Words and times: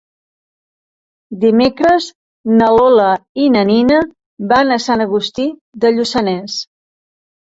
Dimecres 1.41 2.07
na 2.61 2.69
Lola 2.75 3.09
i 3.43 3.45
na 3.55 3.61
Nina 3.71 3.99
van 4.53 4.77
a 4.77 4.79
Sant 4.87 5.05
Agustí 5.05 5.45
de 5.85 5.93
Lluçanès. 5.99 6.57